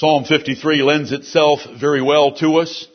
[0.00, 2.88] Psalm 53 lends itself very well to us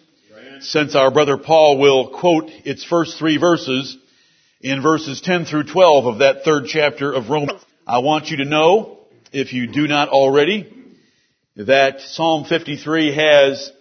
[0.62, 3.96] since our brother Paul will quote its first three verses
[4.60, 7.63] in verses 10 through 12 of that third chapter of Romans.
[7.86, 10.68] I want you to know, if you do not already,
[11.55, 13.72] that Psalm 53 has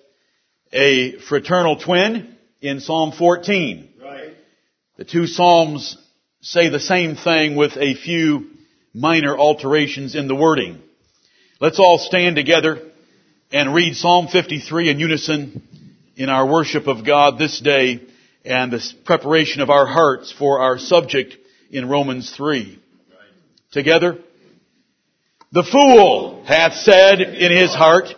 [0.70, 3.88] a fraternal twin in Psalm 14.
[4.02, 4.34] Right.
[4.98, 5.96] The two Psalms
[6.42, 8.50] say the same thing with a few
[8.92, 10.82] minor alterations in the wording.
[11.58, 12.90] Let's all stand together
[13.54, 15.62] and read Psalm 53 in unison
[16.16, 18.02] in our worship of God this day
[18.44, 21.36] and the preparation of our hearts for our subject
[21.70, 22.80] in Romans 3.
[23.70, 24.18] Together.
[25.52, 28.08] The fool hath said in his heart,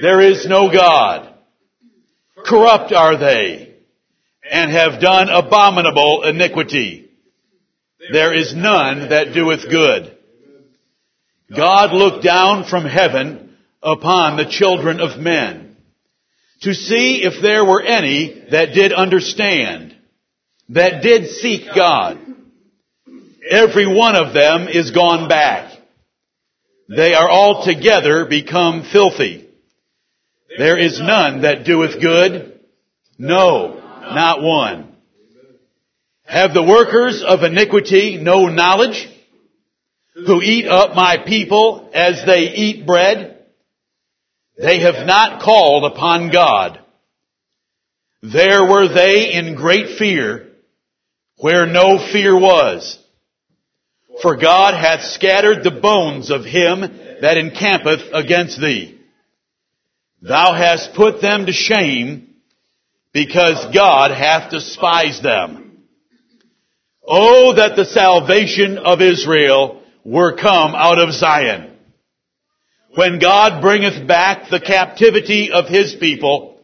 [0.00, 1.34] there is no God.
[2.46, 3.74] Corrupt are they
[4.50, 7.10] and have done abominable iniquity.
[8.10, 10.16] There is none that doeth good.
[11.54, 13.47] God looked down from heaven
[13.82, 15.76] upon the children of men
[16.62, 19.96] to see if there were any that did understand,
[20.70, 22.18] that did seek God.
[23.48, 25.78] Every one of them is gone back.
[26.88, 29.48] They are altogether become filthy.
[30.56, 32.60] There is none that doeth good.
[33.18, 34.96] No, not one.
[36.24, 39.08] Have the workers of iniquity no knowledge?
[40.14, 43.37] Who eat up my people as they eat bread?
[44.58, 46.80] They have not called upon God.
[48.22, 50.48] There were they in great fear
[51.36, 52.98] where no fear was.
[54.20, 58.98] For God hath scattered the bones of him that encampeth against thee.
[60.22, 62.34] Thou hast put them to shame
[63.12, 65.84] because God hath despised them.
[67.06, 71.67] Oh, that the salvation of Israel were come out of Zion.
[72.94, 76.60] When God bringeth back the captivity of his people,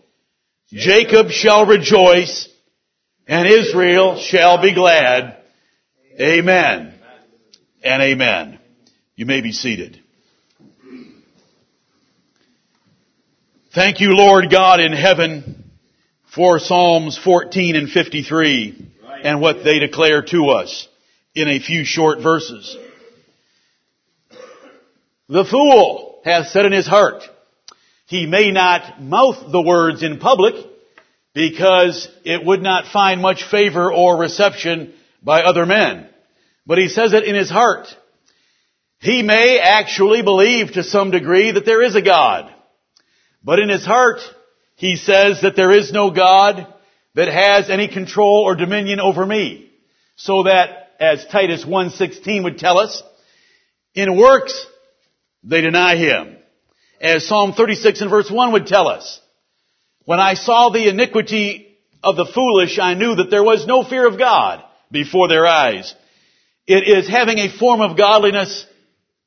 [0.69, 2.49] Jacob shall rejoice
[3.27, 5.37] and Israel shall be glad.
[6.21, 6.95] Amen
[7.83, 8.59] and amen.
[9.17, 10.01] You may be seated.
[13.75, 15.71] Thank you, Lord God in heaven,
[16.35, 18.93] for Psalms 14 and 53
[19.25, 20.89] and what they declare to us
[21.35, 22.77] in a few short verses.
[25.29, 27.23] The fool hath said in his heart,
[28.07, 30.55] he may not mouth the words in public
[31.35, 36.09] because it would not find much favor or reception by other men.
[36.67, 37.89] But he says it in his heart.
[39.01, 42.51] He may actually believe to some degree that there is a God.
[43.43, 44.21] But in his heart,
[44.77, 46.73] he says that there is no God
[47.15, 49.71] that has any control or dominion over me.
[50.17, 53.03] So that, as Titus 1.16 would tell us,
[53.95, 54.67] in works,
[55.45, 56.37] they deny him.
[57.01, 59.21] As Psalm 36 and verse 1 would tell us,
[60.05, 64.07] when I saw the iniquity of the foolish, I knew that there was no fear
[64.07, 65.95] of God before their eyes.
[66.67, 68.67] It is having a form of godliness,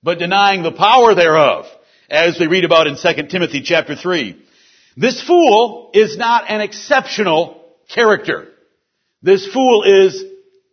[0.01, 1.65] but denying the power thereof,
[2.09, 4.43] as we read about in 2 Timothy chapter 3.
[4.95, 7.63] This fool is not an exceptional
[7.93, 8.47] character.
[9.21, 10.23] This fool is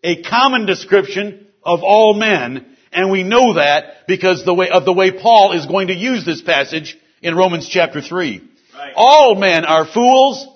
[0.03, 4.93] a common description of all men, and we know that because the way, of the
[4.93, 8.41] way Paul is going to use this passage in Romans chapter 3.
[8.75, 8.93] Right.
[8.97, 10.47] All men are fools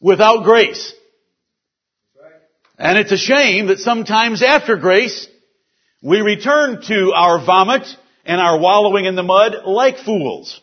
[0.00, 0.92] without grace.
[2.78, 5.28] And it's a shame that sometimes after grace,
[6.02, 7.86] we return to our vomit
[8.24, 10.60] and our wallowing in the mud like fools.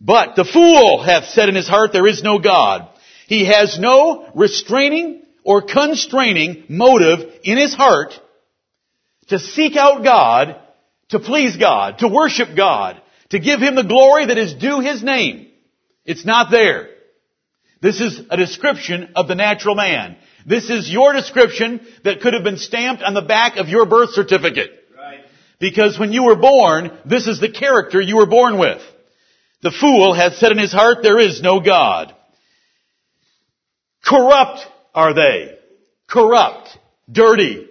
[0.00, 2.88] But the fool hath said in his heart, there is no God.
[3.26, 8.12] He has no restraining or constraining motive in his heart
[9.28, 10.60] to seek out God,
[11.10, 15.02] to please God, to worship God, to give Him the glory that is due His
[15.02, 15.48] name.
[16.04, 16.88] It's not there.
[17.80, 20.16] This is a description of the natural man.
[20.46, 24.10] This is your description that could have been stamped on the back of your birth
[24.10, 24.70] certificate.
[24.96, 25.20] Right.
[25.58, 28.80] Because when you were born, this is the character you were born with.
[29.62, 32.14] The fool hath said in his heart, there is no God.
[34.04, 34.60] Corrupt
[34.94, 35.58] are they.
[36.06, 36.68] Corrupt.
[37.10, 37.66] Dirty.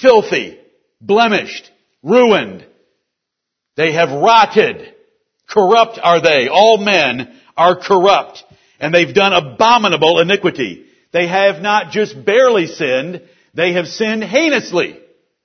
[0.00, 0.60] Filthy.
[1.06, 1.70] Blemished.
[2.02, 2.66] Ruined.
[3.76, 4.94] They have rotted.
[5.48, 6.48] Corrupt are they.
[6.48, 8.44] All men are corrupt.
[8.80, 10.86] And they've done abominable iniquity.
[11.12, 13.22] They have not just barely sinned,
[13.54, 14.98] they have sinned heinously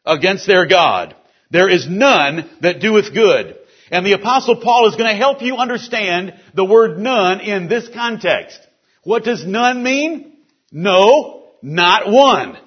[0.05, 1.15] against their God.
[1.51, 3.55] There is none that doeth good.
[3.91, 7.87] And the apostle Paul is going to help you understand the word none in this
[7.89, 8.59] context.
[9.03, 10.37] What does none mean?
[10.71, 12.57] No, not one.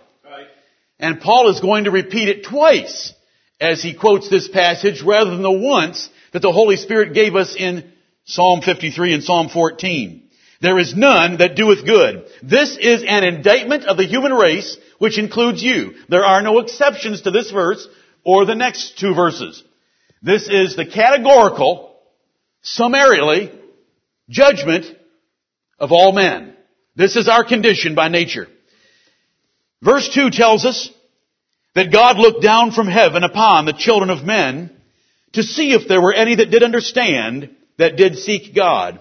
[1.03, 3.13] And Paul is going to repeat it twice
[3.61, 7.57] as he quotes this passage rather than the once that the Holy Spirit gave us
[7.59, 7.91] in
[8.25, 10.31] Psalm 53 and Psalm 14.
[10.61, 12.27] There is none that doeth good.
[12.41, 15.95] This is an indictment of the human race, which includes you.
[16.09, 17.87] There are no exceptions to this verse
[18.25, 19.65] or the next two verses.
[20.23, 21.97] This is the categorical,
[22.63, 23.51] summarily,
[24.29, 24.87] judgment
[25.81, 26.57] of all men.
[26.95, 28.47] This is our condition by nature.
[29.83, 30.91] Verse 2 tells us
[31.75, 34.71] that God looked down from heaven upon the children of men
[35.33, 39.01] to see if there were any that did understand, that did seek God.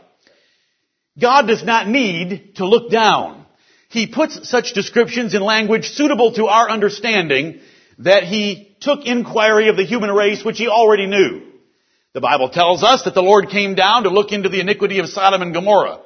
[1.19, 3.45] God does not need to look down.
[3.89, 7.59] He puts such descriptions in language suitable to our understanding
[7.99, 11.43] that he took inquiry of the human race which he already knew.
[12.13, 15.09] The Bible tells us that the Lord came down to look into the iniquity of
[15.09, 15.99] Sodom and Gomorrah.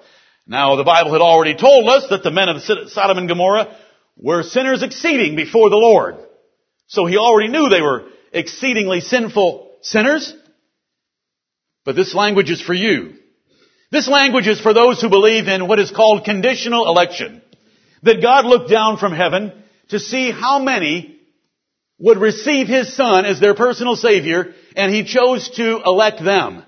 [0.47, 3.75] Now the Bible had already told us that the men of Sodom and Gomorrah
[4.17, 6.15] were sinners exceeding before the Lord.
[6.87, 10.33] So he already knew they were exceedingly sinful sinners.
[11.83, 13.15] But this language is for you.
[13.91, 17.41] This language is for those who believe in what is called conditional election.
[18.03, 19.51] That God looked down from heaven
[19.89, 21.19] to see how many
[21.99, 26.63] would receive His Son as their personal Savior, and He chose to elect them.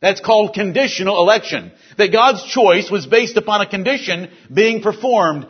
[0.00, 1.72] That's called conditional election.
[1.96, 5.46] That God's choice was based upon a condition being performed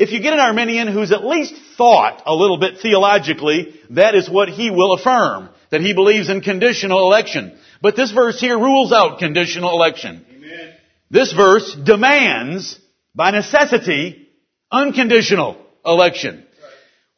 [0.00, 4.30] if you get an Arminian who's at least thought a little bit theologically, that is
[4.30, 5.50] what he will affirm.
[5.70, 7.56] That he believes in conditional election.
[7.82, 10.24] But this verse here rules out conditional election.
[10.34, 10.72] Amen.
[11.10, 12.80] This verse demands,
[13.14, 14.28] by necessity,
[14.72, 16.46] unconditional election.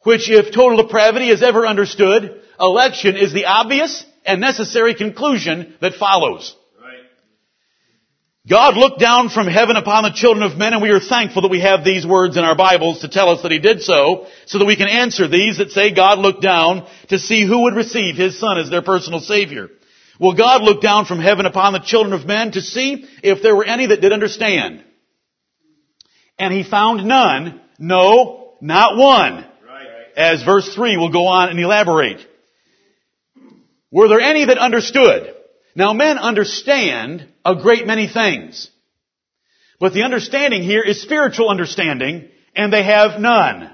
[0.01, 5.93] Which if total depravity is ever understood, election is the obvious and necessary conclusion that
[5.93, 6.53] follows.
[8.45, 11.51] God looked down from heaven upon the children of men and we are thankful that
[11.51, 14.59] we have these words in our Bibles to tell us that He did so, so
[14.59, 18.17] that we can answer these that say God looked down to see who would receive
[18.17, 19.69] His Son as their personal Savior.
[20.19, 23.55] Well, God looked down from heaven upon the children of men to see if there
[23.55, 24.83] were any that did understand.
[26.37, 29.45] And He found none, no, not one.
[30.17, 32.19] As verse 3 will go on and elaborate.
[33.89, 35.33] Were there any that understood?
[35.75, 38.69] Now men understand a great many things.
[39.79, 43.69] But the understanding here is spiritual understanding, and they have none.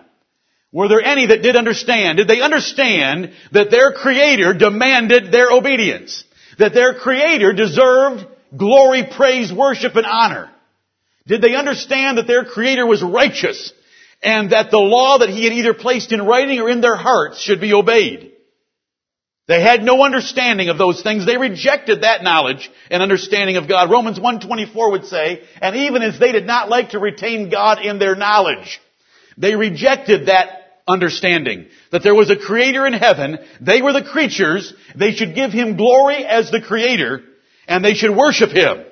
[0.71, 2.17] Were there any that did understand?
[2.17, 6.23] Did they understand that their Creator demanded their obedience?
[6.57, 8.25] That their Creator deserved
[8.55, 10.49] glory, praise, worship, and honor?
[11.27, 13.73] Did they understand that their Creator was righteous
[14.21, 17.41] and that the law that He had either placed in writing or in their hearts
[17.41, 18.31] should be obeyed?
[19.49, 21.25] They had no understanding of those things.
[21.25, 23.89] They rejected that knowledge and understanding of God.
[23.89, 27.97] Romans 1.24 would say, and even as they did not like to retain God in
[27.97, 28.79] their knowledge,
[29.39, 31.65] they rejected that understanding.
[31.91, 35.77] That there was a creator in heaven, they were the creatures, they should give him
[35.77, 37.23] glory as the creator,
[37.67, 38.85] and they should worship him.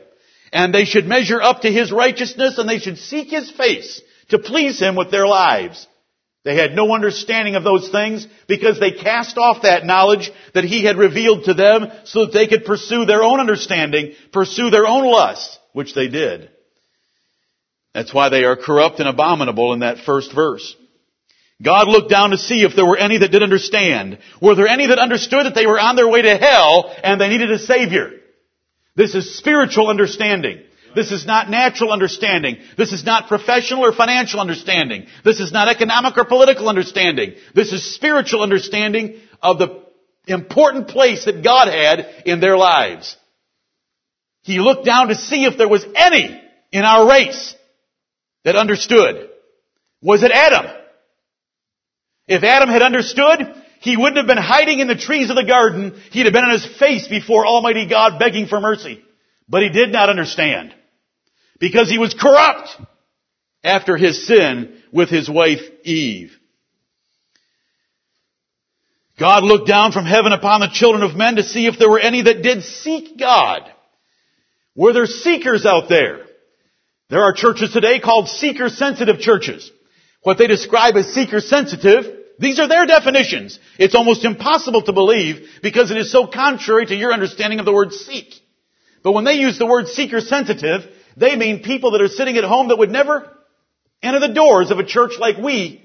[0.52, 4.40] And they should measure up to his righteousness, and they should seek his face to
[4.40, 5.86] please him with their lives.
[6.48, 10.86] They had no understanding of those things because they cast off that knowledge that He
[10.86, 15.04] had revealed to them so that they could pursue their own understanding, pursue their own
[15.04, 16.50] lusts, which they did.
[17.94, 20.74] That's why they are corrupt and abominable in that first verse.
[21.62, 24.18] God looked down to see if there were any that did understand.
[24.42, 27.28] Were there any that understood that they were on their way to hell and they
[27.28, 28.12] needed a Savior?
[28.96, 30.62] This is spiritual understanding.
[30.98, 32.58] This is not natural understanding.
[32.76, 35.06] This is not professional or financial understanding.
[35.24, 37.36] This is not economic or political understanding.
[37.54, 39.86] This is spiritual understanding of the
[40.26, 43.16] important place that God had in their lives.
[44.42, 47.54] He looked down to see if there was any in our race
[48.44, 49.30] that understood.
[50.02, 50.66] Was it Adam?
[52.28, 56.02] If Adam had understood, he wouldn't have been hiding in the trees of the garden.
[56.10, 59.04] He'd have been on his face before Almighty God begging for mercy.
[59.48, 60.74] But he did not understand
[61.60, 62.70] because he was corrupt
[63.64, 66.32] after his sin with his wife Eve.
[69.20, 72.00] God looked down from heaven upon the children of men to see if there were
[72.00, 73.62] any that did seek God.
[74.76, 76.20] Were there seekers out there?
[77.10, 79.72] There are churches today called seeker sensitive churches.
[80.22, 82.06] What they describe as seeker sensitive,
[82.38, 83.60] these are their definitions.
[83.80, 87.74] It's almost impossible to believe because it is so contrary to your understanding of the
[87.74, 88.34] word seek.
[89.04, 90.82] But when they use the word seeker sensitive,
[91.18, 93.36] they mean people that are sitting at home that would never
[94.04, 95.84] enter the doors of a church like we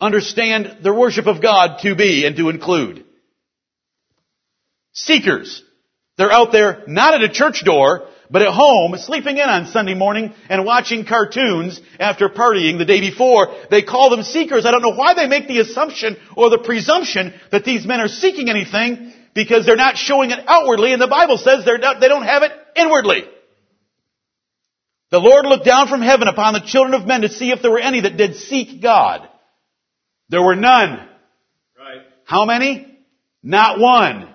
[0.00, 3.04] understand the worship of God to be and to include.
[4.92, 5.62] Seekers.
[6.16, 9.94] They're out there not at a church door, but at home, sleeping in on Sunday
[9.94, 13.56] morning and watching cartoons after partying the day before.
[13.68, 14.64] They call them seekers.
[14.64, 18.08] I don't know why they make the assumption or the presumption that these men are
[18.08, 22.22] seeking anything because they're not showing it outwardly and the Bible says not, they don't
[22.22, 23.24] have it inwardly.
[25.14, 27.70] The Lord looked down from heaven upon the children of men to see if there
[27.70, 29.28] were any that did seek God.
[30.28, 31.08] There were none.
[31.78, 32.00] Right.
[32.24, 32.98] How many?
[33.40, 34.28] Not one.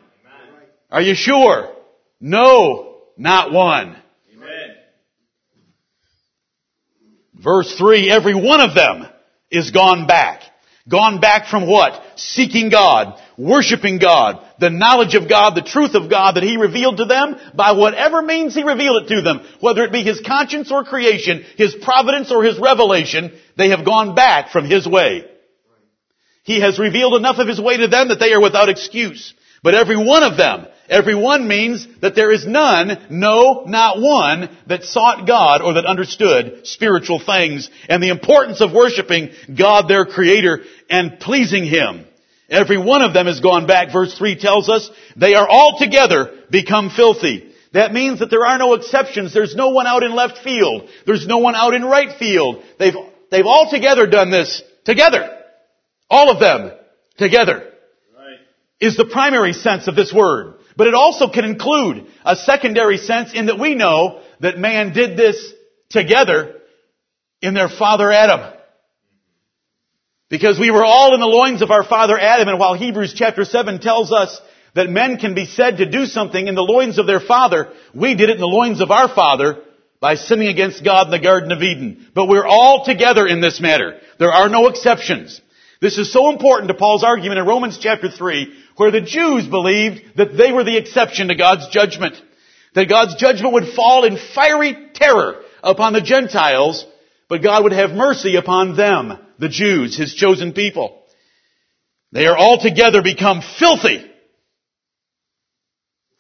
[0.90, 1.76] Are you sure?
[2.22, 3.98] No, not one.
[4.34, 4.76] Amen.
[7.34, 9.06] Verse 3, every one of them
[9.52, 10.44] is gone back.
[10.90, 12.04] Gone back from what?
[12.16, 16.98] Seeking God, worshiping God, the knowledge of God, the truth of God that He revealed
[16.98, 20.72] to them by whatever means He revealed it to them, whether it be His conscience
[20.72, 25.26] or creation, His providence or His revelation, they have gone back from His way.
[26.44, 29.36] He has revealed enough of His way to them that they are without excuse.
[29.62, 34.50] But every one of them, every one means that there is none, no, not one,
[34.68, 40.06] that sought God or that understood spiritual things and the importance of worshiping God their
[40.06, 42.06] Creator and pleasing Him.
[42.50, 46.34] Every one of them has gone back, verse 3 tells us, they are all together
[46.50, 47.54] become filthy.
[47.74, 49.34] That means that there are no exceptions.
[49.34, 50.90] There's no one out in left field.
[51.06, 52.64] There's no one out in right field.
[52.80, 52.96] They've,
[53.30, 55.38] they've all together done this together.
[56.10, 56.72] All of them
[57.18, 57.69] together.
[58.80, 60.56] Is the primary sense of this word.
[60.76, 65.18] But it also can include a secondary sense in that we know that man did
[65.18, 65.54] this
[65.90, 66.56] together
[67.42, 68.54] in their father Adam.
[70.30, 73.44] Because we were all in the loins of our father Adam, and while Hebrews chapter
[73.44, 74.40] 7 tells us
[74.76, 78.16] that men can be said to do something in the loins of their father, we
[78.16, 79.64] did it in the loins of our father
[80.00, 82.08] by sinning against God in the Garden of Eden.
[82.14, 84.00] But we're all together in this matter.
[84.20, 85.42] There are no exceptions.
[85.82, 90.16] This is so important to Paul's argument in Romans chapter 3, where the Jews believed
[90.16, 92.16] that they were the exception to God's judgment.
[92.76, 96.86] That God's judgment would fall in fiery terror upon the Gentiles,
[97.28, 101.04] but God would have mercy upon them, the Jews, His chosen people.
[102.14, 104.10] They are altogether become filthy.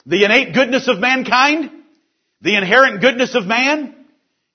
[0.05, 1.71] The innate goodness of mankind,
[2.41, 3.95] the inherent goodness of man,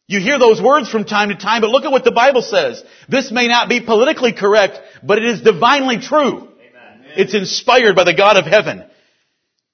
[0.08, 2.84] you hear those words from time to time, but look at what the Bible says.
[3.08, 6.50] This may not be politically correct, but it is divinely true.
[7.16, 8.84] It's inspired by the God of heaven.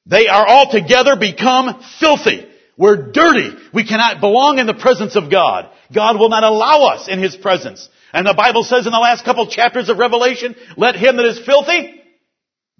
[0.06, 2.46] They are altogether become filthy.
[2.76, 3.54] We're dirty.
[3.74, 5.70] We cannot belong in the presence of God.
[5.94, 7.88] God will not allow us in His presence.
[8.12, 11.38] And the Bible says in the last couple chapters of Revelation, let him that is
[11.44, 12.00] filthy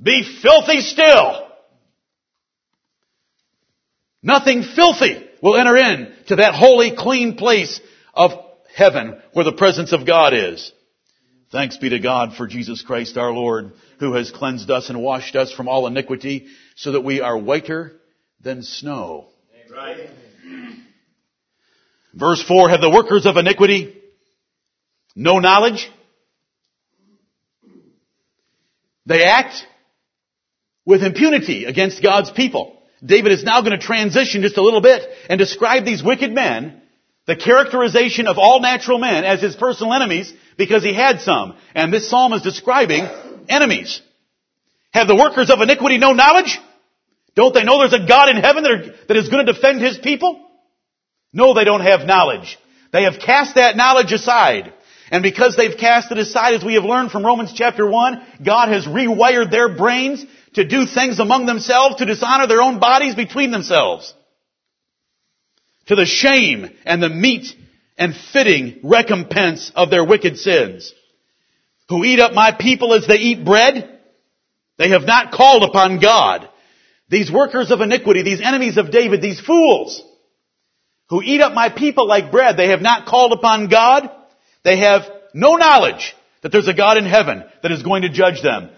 [0.02, 1.46] be filthy still.
[4.22, 7.80] Nothing filthy will enter in to that holy, clean place
[8.14, 8.32] of
[8.74, 10.72] heaven where the presence of God is.
[11.52, 15.34] Thanks be to God for Jesus Christ our Lord, who has cleansed us and washed
[15.34, 17.96] us from all iniquity so that we are whiter
[18.40, 19.26] than snow.
[22.14, 24.00] Verse 4, have the workers of iniquity
[25.16, 25.90] no knowledge?
[29.06, 29.66] They act
[30.84, 32.80] with impunity against God's people.
[33.04, 36.80] David is now going to transition just a little bit and describe these wicked men,
[37.26, 41.56] the characterization of all natural men as his personal enemies because he had some.
[41.74, 43.08] And this psalm is describing
[43.48, 44.02] enemies.
[44.90, 46.58] Have the workers of iniquity no knowledge?
[47.34, 49.80] Don't they know there's a God in heaven that, are, that is going to defend
[49.80, 50.38] his people?
[51.32, 52.58] No, they don't have knowledge.
[52.92, 54.74] They have cast that knowledge aside.
[55.10, 58.68] And because they've cast it aside, as we have learned from Romans chapter 1, God
[58.68, 63.50] has rewired their brains to do things among themselves, to dishonor their own bodies between
[63.50, 64.12] themselves.
[65.86, 67.46] To the shame and the meet
[68.00, 70.92] and fitting recompense of their wicked sins.
[71.90, 74.00] Who eat up my people as they eat bread?
[74.78, 76.48] They have not called upon God.
[77.10, 80.02] These workers of iniquity, these enemies of David, these fools,
[81.10, 84.10] who eat up my people like bread, they have not called upon God.
[84.64, 85.02] They have
[85.34, 88.70] no knowledge that there's a God in heaven that is going to judge them.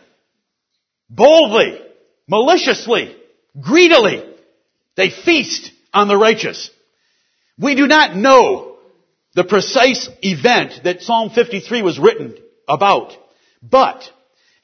[1.08, 1.80] Boldly,
[2.26, 3.14] maliciously,
[3.60, 4.24] greedily,
[4.96, 6.70] they feast on the righteous.
[7.56, 8.71] We do not know
[9.34, 12.36] the precise event that Psalm 53 was written
[12.68, 13.16] about,
[13.62, 14.02] but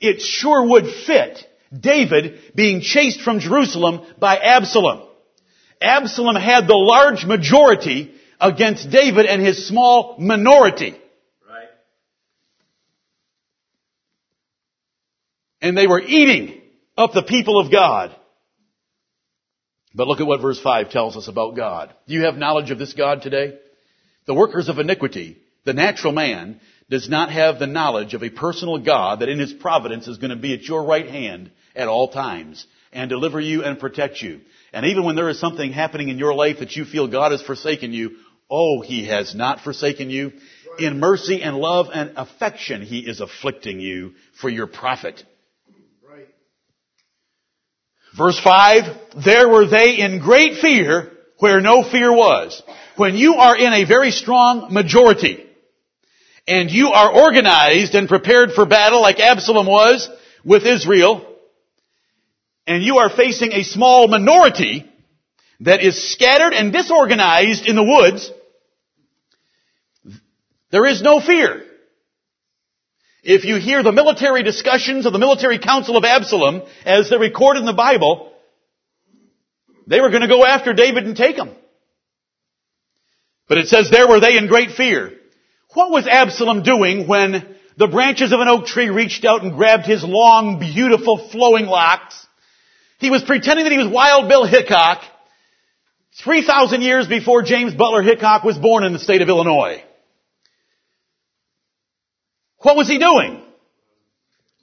[0.01, 1.45] it sure would fit
[1.79, 5.07] David being chased from Jerusalem by Absalom.
[5.81, 10.93] Absalom had the large majority against David and his small minority.
[11.49, 11.69] Right.
[15.61, 16.61] And they were eating
[16.97, 18.15] up the people of God.
[19.95, 21.95] But look at what verse 5 tells us about God.
[22.07, 23.59] Do you have knowledge of this God today?
[24.29, 28.77] The workers of iniquity, the natural man, does not have the knowledge of a personal
[28.77, 32.09] God that in his providence is going to be at your right hand at all
[32.09, 34.43] times and deliver you and protect you.
[34.71, 37.41] And even when there is something happening in your life that you feel God has
[37.41, 38.17] forsaken you,
[38.51, 40.33] oh, He has not forsaken you.
[40.79, 45.25] In mercy and love and affection, He is afflicting you for your profit.
[46.07, 46.29] Right.
[48.15, 52.63] Verse 5, there were they in great fear where no fear was.
[52.99, 55.47] When you are in a very strong majority,
[56.49, 60.11] and you are organized and prepared for battle like Absalom was
[60.45, 61.25] with Israel,
[62.67, 64.85] and you are facing a small minority
[65.61, 68.33] that is scattered and disorganized in the woods,
[70.73, 71.63] there is no fear.
[73.23, 77.61] If you hear the military discussions of the military council of Absalom, as they're recorded
[77.61, 78.33] in the Bible,
[79.87, 81.51] they were going to go after David and take him.
[83.49, 85.13] But it says, there were they in great fear.
[85.75, 89.87] What was Absalom doing when the branches of an oak tree reached out and grabbed
[89.87, 92.27] his long, beautiful, flowing locks?
[92.99, 95.03] He was pretending that he was Wild Bill Hickok
[96.23, 99.83] 3,000 years before James Butler Hickok was born in the state of Illinois.
[102.59, 103.43] What was he doing?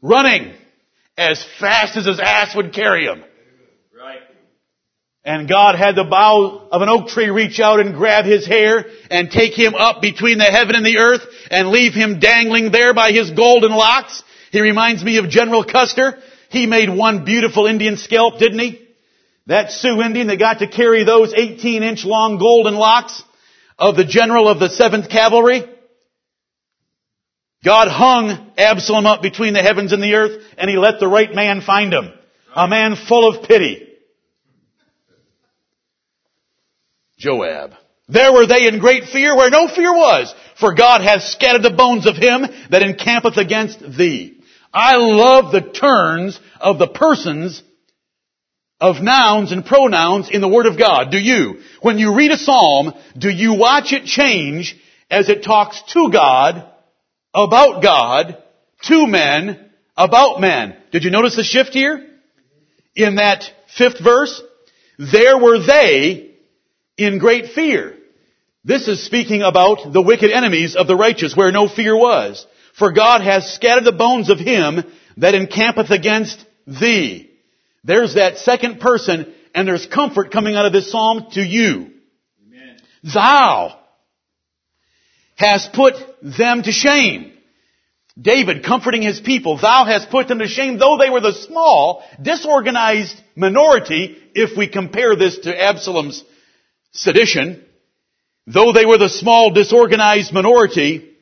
[0.02, 0.54] Running
[1.18, 3.24] as fast as his ass would carry him.
[5.26, 8.86] And God had the bough of an oak tree reach out and grab his hair
[9.10, 12.94] and take him up between the heaven and the earth and leave him dangling there
[12.94, 14.24] by his golden locks.
[14.52, 16.20] He reminds me of General Custer.
[16.50, 18.88] He made one beautiful Indian scalp, didn't he?
[19.48, 23.24] That Sioux Indian that got to carry those 18 inch long golden locks
[23.80, 25.64] of the general of the 7th Cavalry.
[27.64, 31.34] God hung Absalom up between the heavens and the earth and he let the right
[31.34, 32.14] man find him.
[32.56, 33.85] A man full of pity.
[37.26, 37.74] Joab.
[38.08, 41.72] There were they in great fear where no fear was, for God hath scattered the
[41.72, 44.40] bones of him that encampeth against thee.
[44.72, 47.64] I love the turns of the persons
[48.80, 51.10] of nouns and pronouns in the Word of God.
[51.10, 51.62] Do you?
[51.82, 54.78] When you read a psalm, do you watch it change
[55.10, 56.70] as it talks to God,
[57.34, 58.38] about God,
[58.84, 60.76] to men, about men?
[60.92, 62.06] Did you notice the shift here?
[62.96, 64.42] In that fifth verse?
[65.00, 66.35] There were they
[66.98, 67.98] in great fear.
[68.64, 72.46] This is speaking about the wicked enemies of the righteous where no fear was.
[72.78, 74.84] For God has scattered the bones of him
[75.18, 77.32] that encampeth against thee.
[77.84, 81.92] There's that second person and there's comfort coming out of this psalm to you.
[82.46, 82.78] Amen.
[83.04, 83.80] Thou
[85.36, 87.32] hast put them to shame.
[88.20, 92.04] David comforting his people, thou hast put them to shame, though they were the small,
[92.22, 96.24] disorganized minority, if we compare this to Absalom's
[96.96, 97.64] sedition,
[98.48, 101.16] though they were the small, disorganized minority,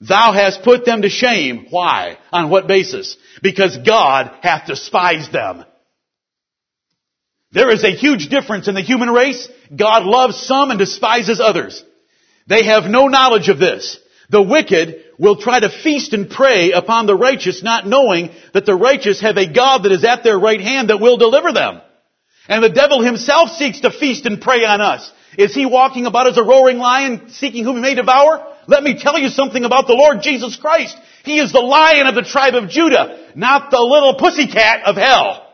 [0.00, 1.66] thou hast put them to shame.
[1.70, 2.18] Why?
[2.32, 3.16] On what basis?
[3.42, 5.64] Because God hath despised them.
[7.52, 9.48] There is a huge difference in the human race.
[9.74, 11.84] God loves some and despises others.
[12.46, 13.98] They have no knowledge of this.
[14.30, 18.74] The wicked will try to feast and prey upon the righteous, not knowing that the
[18.74, 21.82] righteous have a God that is at their right hand that will deliver them.
[22.48, 25.10] And the devil himself seeks to feast and prey on us.
[25.38, 28.46] Is he walking about as a roaring lion, seeking whom he may devour?
[28.66, 30.96] Let me tell you something about the Lord Jesus Christ.
[31.24, 35.48] He is the lion of the tribe of Judah, not the little pussycat of hell.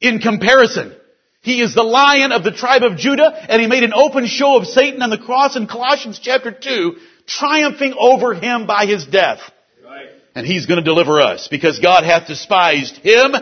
[0.00, 0.94] In comparison,
[1.42, 4.56] he is the lion of the tribe of Judah, and he made an open show
[4.56, 9.40] of Satan on the cross in Colossians chapter 2, triumphing over him by his death.
[9.84, 10.08] Right.
[10.34, 13.34] And he's going to deliver us, because God hath despised him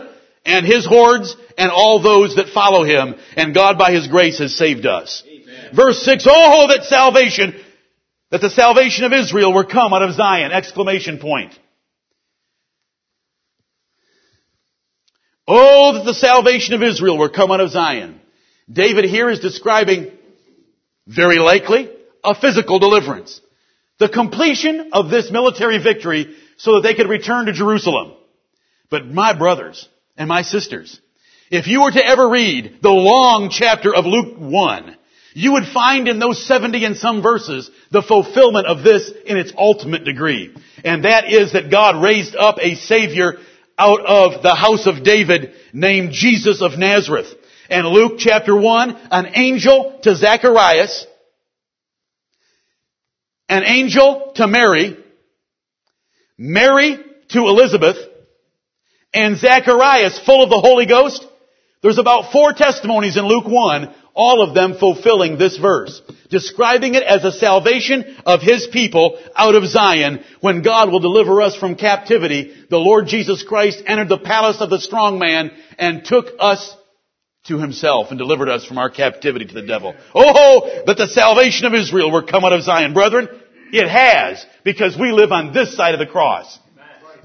[0.45, 4.55] and his hordes and all those that follow him, and God by his grace has
[4.55, 5.23] saved us.
[5.27, 5.75] Amen.
[5.75, 7.55] Verse 6, Oh, that salvation,
[8.31, 10.51] that the salvation of Israel were come out of Zion!
[10.51, 11.57] Exclamation point.
[15.47, 18.21] Oh, that the salvation of Israel were come out of Zion.
[18.71, 20.11] David here is describing,
[21.05, 21.91] very likely,
[22.23, 23.41] a physical deliverance.
[23.99, 28.13] The completion of this military victory so that they could return to Jerusalem.
[28.89, 30.99] But my brothers and my sisters,
[31.49, 34.97] if you were to ever read the long chapter of Luke 1,
[35.35, 39.51] you would find in those 70 and some verses the fulfillment of this in its
[39.57, 40.55] ultimate degree.
[40.83, 43.37] And that is that God raised up a Savior
[43.77, 47.27] out of the house of David named Jesus of Nazareth.
[47.69, 51.07] And Luke chapter 1, an angel to Zacharias,
[53.49, 54.97] an angel to Mary,
[56.37, 56.97] Mary
[57.29, 57.97] to Elizabeth,
[59.13, 61.25] and Zacharias full of the Holy Ghost.
[61.81, 67.03] There's about four testimonies in Luke 1, all of them fulfilling this verse, describing it
[67.03, 71.75] as a salvation of His people out of Zion when God will deliver us from
[71.75, 72.53] captivity.
[72.69, 76.75] The Lord Jesus Christ entered the palace of the strong man and took us
[77.45, 79.93] to Himself and delivered us from our captivity to the devil.
[80.15, 82.93] Oh, that the salvation of Israel were come out of Zion.
[82.93, 83.27] Brethren,
[83.73, 86.59] it has because we live on this side of the cross.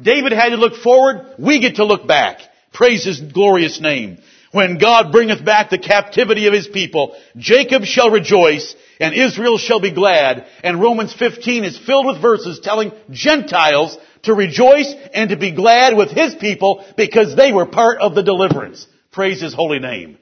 [0.02, 1.34] David had to look forward.
[1.38, 2.40] We get to look back.
[2.72, 4.18] Praise His glorious name.
[4.50, 9.80] When God bringeth back the captivity of his people, Jacob shall rejoice and Israel shall
[9.80, 10.46] be glad.
[10.64, 15.96] And Romans 15 is filled with verses telling Gentiles to rejoice and to be glad
[15.96, 18.87] with his people because they were part of the deliverance.
[19.12, 20.18] Praise his holy name.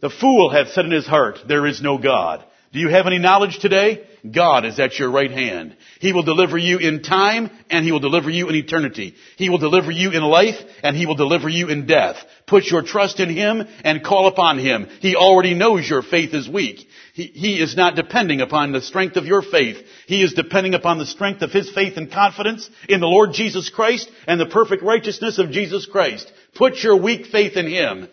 [0.00, 2.42] The fool hath said in his heart, there is no God.
[2.72, 4.06] Do you have any knowledge today?
[4.30, 5.76] God is at your right hand.
[5.98, 9.14] He will deliver you in time and He will deliver you in eternity.
[9.36, 10.54] He will deliver you in life
[10.84, 12.16] and He will deliver you in death.
[12.46, 14.86] Put your trust in Him and call upon Him.
[15.00, 16.86] He already knows your faith is weak.
[17.14, 19.78] He, he is not depending upon the strength of your faith.
[20.06, 23.68] He is depending upon the strength of His faith and confidence in the Lord Jesus
[23.68, 26.30] Christ and the perfect righteousness of Jesus Christ.
[26.54, 28.08] Put your weak faith in Him.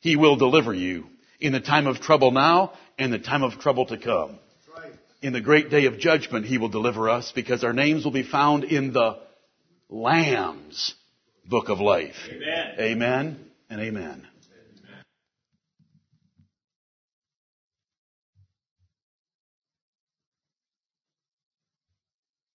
[0.00, 1.11] He will deliver you
[1.42, 4.38] in the time of trouble now and the time of trouble to come.
[5.20, 8.24] In the great day of judgment, He will deliver us because our names will be
[8.24, 9.18] found in the
[9.88, 10.94] Lamb's
[11.44, 12.16] book of life.
[12.28, 12.74] Amen.
[12.78, 14.26] Amen and amen.